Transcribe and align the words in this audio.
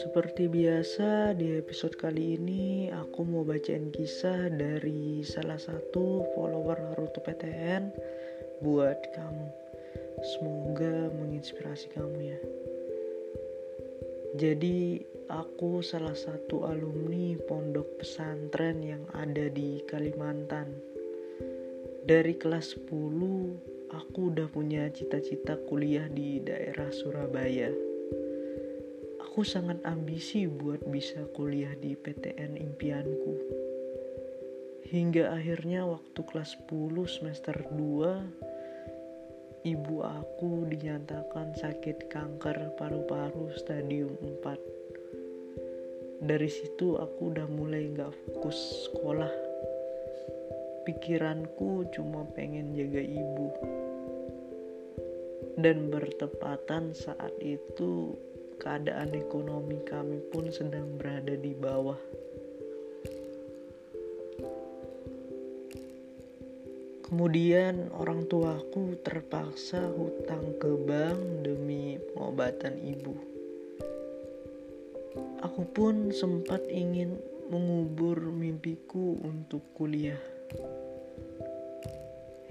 Seperti 0.00 0.48
biasa, 0.48 1.36
di 1.36 1.60
episode 1.60 1.92
kali 1.92 2.40
ini 2.40 2.88
aku 2.88 3.20
mau 3.20 3.44
bacain 3.44 3.92
kisah 3.92 4.48
dari 4.48 5.20
salah 5.20 5.60
satu 5.60 6.24
follower 6.32 6.80
Naruto 6.80 7.20
PTN 7.20 7.92
buat 8.64 8.96
kamu. 9.12 9.48
Semoga 10.24 11.12
menginspirasi 11.20 11.92
kamu 11.92 12.16
ya. 12.32 12.40
Jadi, 14.40 15.04
aku 15.28 15.84
salah 15.84 16.16
satu 16.16 16.64
alumni 16.64 17.36
pondok 17.44 18.00
pesantren 18.00 18.80
yang 18.80 19.04
ada 19.12 19.52
di 19.52 19.84
Kalimantan. 19.84 20.80
Dari 22.08 22.40
kelas 22.40 22.72
10, 22.88 23.92
aku 23.92 24.32
udah 24.32 24.48
punya 24.48 24.88
cita-cita 24.88 25.60
kuliah 25.68 26.08
di 26.08 26.40
daerah 26.40 26.88
Surabaya 26.88 27.89
Aku 29.40 29.48
sangat 29.48 29.80
ambisi 29.88 30.44
buat 30.44 30.84
bisa 30.84 31.24
kuliah 31.32 31.72
di 31.72 31.96
PTN 31.96 32.60
impianku. 32.60 33.40
Hingga 34.84 35.32
akhirnya 35.32 35.88
waktu 35.88 36.20
kelas 36.28 36.60
10 36.68 36.92
semester 37.08 37.56
2 37.72 39.64
ibu 39.64 40.04
aku 40.04 40.68
dinyatakan 40.68 41.56
sakit 41.56 42.12
kanker 42.12 42.76
paru-paru 42.76 43.48
stadium 43.56 44.12
4. 44.44 46.20
Dari 46.20 46.50
situ 46.52 47.00
aku 47.00 47.32
udah 47.32 47.48
mulai 47.48 47.88
gak 47.96 48.12
fokus 48.12 48.92
sekolah. 48.92 49.32
Pikiranku 50.84 51.88
cuma 51.96 52.28
pengen 52.36 52.76
jaga 52.76 53.00
ibu. 53.00 53.48
Dan 55.56 55.88
bertepatan 55.88 56.92
saat 56.92 57.32
itu 57.40 58.20
keadaan 58.60 59.16
ekonomi 59.16 59.80
kami 59.88 60.20
pun 60.28 60.52
sedang 60.52 61.00
berada 61.00 61.32
di 61.32 61.56
bawah. 61.56 61.96
Kemudian 67.10 67.90
orang 67.90 68.30
tuaku 68.30 68.94
terpaksa 69.02 69.82
hutang 69.90 70.54
ke 70.62 70.70
bank 70.86 71.18
demi 71.42 71.98
pengobatan 72.12 72.78
ibu. 72.78 73.18
Aku 75.42 75.66
pun 75.74 76.14
sempat 76.14 76.62
ingin 76.70 77.18
mengubur 77.50 78.14
mimpiku 78.30 79.18
untuk 79.26 79.58
kuliah. 79.74 80.22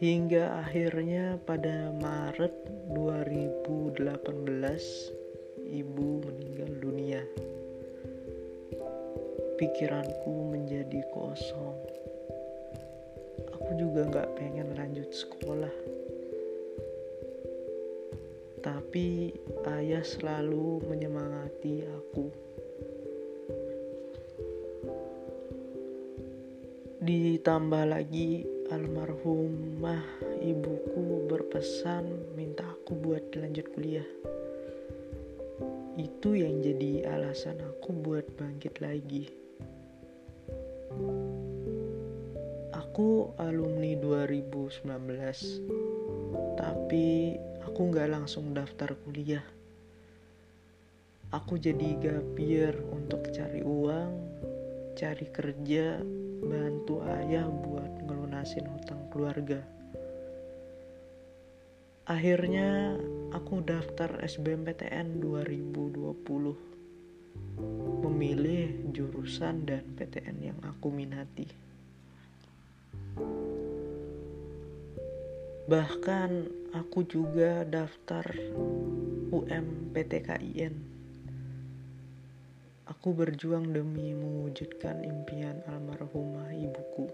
Hingga 0.00 0.64
akhirnya 0.64 1.36
pada 1.44 1.92
Maret 1.92 2.56
2018 2.96 5.15
ibu 5.66 6.22
meninggal 6.22 6.70
dunia. 6.78 7.22
Pikiranku 9.58 10.54
menjadi 10.54 11.02
kosong. 11.10 11.78
Aku 13.56 13.70
juga 13.74 14.06
gak 14.06 14.38
pengen 14.38 14.78
lanjut 14.78 15.10
sekolah. 15.10 15.74
Tapi 18.62 19.34
ayah 19.66 20.06
selalu 20.06 20.86
menyemangati 20.86 21.82
aku. 21.86 22.26
Ditambah 27.06 27.84
lagi 27.86 28.42
almarhumah 28.70 30.02
ibuku 30.42 31.30
berpesan 31.30 32.34
minta 32.34 32.66
aku 32.66 32.98
buat 32.98 33.30
lanjut 33.38 33.70
kuliah 33.70 34.06
itu 35.96 36.36
yang 36.36 36.60
jadi 36.60 37.08
alasan 37.08 37.56
aku 37.64 37.96
buat 37.96 38.28
bangkit 38.36 38.84
lagi. 38.84 39.32
Aku 42.76 43.32
alumni 43.40 43.96
2019, 43.96 44.84
tapi 46.60 47.36
aku 47.64 47.80
nggak 47.88 48.12
langsung 48.12 48.52
daftar 48.52 48.92
kuliah. 49.08 49.44
Aku 51.32 51.56
jadi 51.56 51.96
gapir 51.96 52.76
untuk 52.92 53.32
cari 53.32 53.64
uang, 53.64 54.12
cari 55.00 55.26
kerja, 55.32 56.00
bantu 56.44 57.00
ayah 57.08 57.48
buat 57.48 58.04
ngelunasin 58.04 58.68
hutang 58.68 59.00
keluarga. 59.08 59.75
Akhirnya 62.06 62.94
aku 63.34 63.66
daftar 63.66 64.22
SBMPTN 64.22 65.18
2020 65.18 66.06
Memilih 68.06 68.94
jurusan 68.94 69.66
dan 69.66 69.82
PTN 69.98 70.38
yang 70.38 70.58
aku 70.62 70.94
minati. 70.94 71.50
Bahkan 75.66 76.30
aku 76.78 77.02
juga 77.10 77.66
daftar 77.66 78.22
UMPTKIN 79.34 80.74
Aku 82.86 83.18
berjuang 83.18 83.74
demi 83.74 84.14
mewujudkan 84.14 85.02
impian 85.02 85.58
almarhumah 85.66 86.54
ibuku 86.54 87.10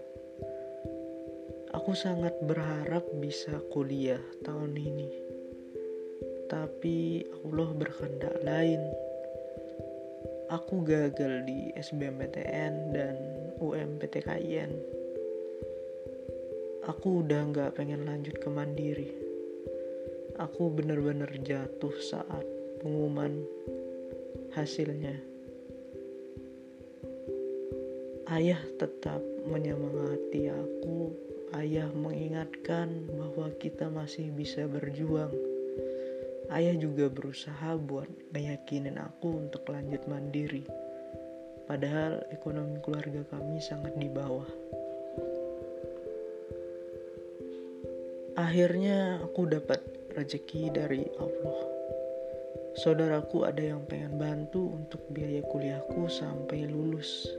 Aku 1.83 1.99
sangat 1.99 2.31
berharap 2.39 3.03
bisa 3.19 3.59
kuliah 3.67 4.23
tahun 4.47 4.71
ini. 4.71 5.11
Tapi 6.47 7.27
Allah 7.43 7.69
berkehendak 7.75 8.39
lain. 8.39 8.79
Aku 10.47 10.79
gagal 10.87 11.43
di 11.43 11.75
SBMPTN 11.75 12.95
dan 12.95 13.19
UMPTKIN. 13.59 14.71
Aku 16.87 17.19
udah 17.19 17.51
gak 17.51 17.75
pengen 17.75 18.07
lanjut 18.07 18.39
ke 18.39 18.47
mandiri. 18.47 19.11
Aku 20.39 20.71
bener-bener 20.71 21.35
jatuh 21.43 21.99
saat 21.99 22.47
pengumuman 22.79 23.43
hasilnya. 24.55 25.19
Ayah 28.31 28.63
tetap 28.79 29.19
menyemangati 29.51 30.47
aku 30.47 31.32
Ayah 31.53 31.85
mengingatkan 31.93 33.05
bahwa 33.13 33.53
kita 33.61 33.85
masih 33.85 34.33
bisa 34.33 34.65
berjuang. 34.65 35.29
Ayah 36.49 36.73
juga 36.73 37.13
berusaha 37.13 37.77
buat 37.77 38.09
meyakinin 38.33 38.97
aku 38.97 39.37
untuk 39.37 39.69
lanjut 39.69 40.01
mandiri. 40.09 40.65
Padahal 41.69 42.25
ekonomi 42.33 42.81
keluarga 42.81 43.21
kami 43.29 43.61
sangat 43.61 43.93
di 44.01 44.09
bawah. 44.09 44.49
Akhirnya 48.33 49.21
aku 49.21 49.45
dapat 49.45 49.77
rezeki 50.17 50.73
dari 50.73 51.05
Allah. 51.21 51.59
Saudaraku 52.81 53.45
ada 53.45 53.61
yang 53.61 53.85
pengen 53.85 54.17
bantu 54.17 54.73
untuk 54.73 55.05
biaya 55.13 55.45
kuliahku 55.45 56.09
sampai 56.09 56.65
lulus. 56.65 57.29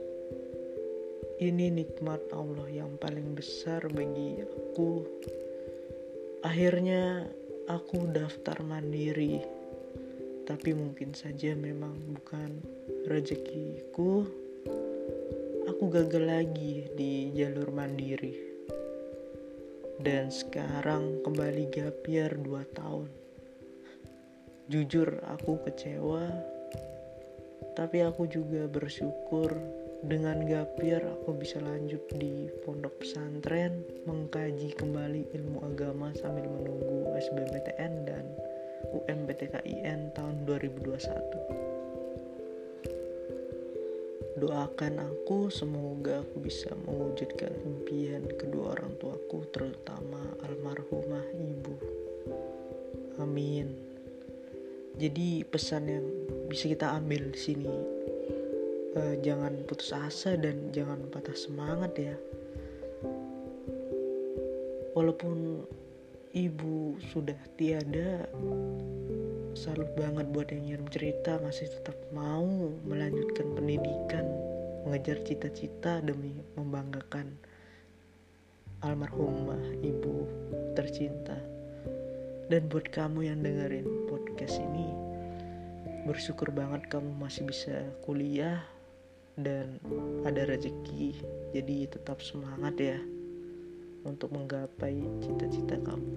Ini 1.35 1.67
nikmat 1.67 2.31
Allah 2.31 2.63
yang 2.71 2.95
paling 2.95 3.35
besar 3.35 3.83
bagi 3.91 4.39
aku. 4.39 5.03
Akhirnya 6.47 7.27
aku 7.67 8.07
daftar 8.07 8.63
mandiri, 8.63 9.43
tapi 10.47 10.71
mungkin 10.71 11.11
saja 11.11 11.51
memang 11.51 11.91
bukan 12.15 12.63
rezekiku. 13.11 14.23
Aku 15.67 15.91
gagal 15.91 16.23
lagi 16.23 16.87
di 16.95 17.35
jalur 17.35 17.67
mandiri. 17.67 18.31
Dan 19.99 20.31
sekarang 20.31 21.19
kembali 21.19 21.67
gapir 21.67 22.31
2 22.31 22.63
tahun. 22.79 23.11
Jujur 24.71 25.19
aku 25.27 25.59
kecewa, 25.67 26.31
tapi 27.75 28.07
aku 28.07 28.23
juga 28.23 28.71
bersyukur 28.71 29.83
dengan 30.05 30.45
gapir 30.45 31.01
aku 31.01 31.33
bisa 31.33 31.57
lanjut 31.57 32.05
di 32.21 32.45
pondok 32.61 33.01
pesantren 33.01 33.81
mengkaji 34.05 34.77
kembali 34.77 35.33
ilmu 35.33 35.65
agama 35.65 36.13
sambil 36.13 36.45
menunggu 36.45 37.09
SBMPTN 37.17 37.93
dan 38.05 38.25
UMPTKIN 38.93 40.13
tahun 40.13 40.45
2021 40.45 41.65
doakan 44.37 44.99
aku 44.99 45.49
semoga 45.49 46.21
aku 46.21 46.37
bisa 46.37 46.69
mewujudkan 46.85 47.55
impian 47.65 48.29
kedua 48.37 48.77
orang 48.77 48.93
tuaku 48.99 49.47
terutama 49.47 50.19
almarhumah 50.43 51.23
ibu. 51.39 51.75
Amin. 53.23 53.71
Jadi 54.99 55.47
pesan 55.47 55.87
yang 55.87 56.05
bisa 56.51 56.67
kita 56.67 56.99
ambil 56.99 57.31
di 57.31 57.39
sini 57.39 57.94
uh, 58.95 59.15
jangan 59.21 59.53
putus 59.67 59.91
asa 59.91 60.39
dan 60.39 60.71
jangan 60.71 60.99
patah 61.11 61.35
semangat 61.35 61.91
ya. 61.99 62.15
Walaupun 64.95 65.67
ibu 66.31 66.95
sudah 67.11 67.35
tiada 67.59 68.27
salut 69.55 69.87
banget 69.95 70.27
buat 70.31 70.51
yang 70.51 70.67
ngirim 70.67 70.87
cerita 70.91 71.39
masih 71.43 71.67
tetap 71.67 71.95
mau 72.11 72.71
melanjutkan 72.87 73.55
pendidikan 73.55 74.23
mengejar 74.87 75.19
cita-cita 75.23 75.99
demi 76.03 76.35
membanggakan 76.55 77.35
almarhumah 78.83 79.59
ibu 79.83 80.27
tercinta. 80.75 81.35
Dan 82.45 82.69
buat 82.69 82.93
kamu 82.93 83.25
yang 83.25 83.41
dengerin 83.41 83.89
podcast 84.05 84.61
ini 84.61 84.85
bersyukur 86.05 86.53
banget 86.53 86.85
kamu 86.93 87.09
masih 87.17 87.49
bisa 87.49 87.89
kuliah 88.05 88.61
dan 89.39 89.79
ada 90.23 90.47
rezeki. 90.47 91.15
Jadi 91.55 91.87
tetap 91.87 92.19
semangat 92.19 92.75
ya 92.79 92.99
untuk 94.05 94.31
menggapai 94.35 95.01
cita-cita 95.23 95.79
kamu 95.81 96.13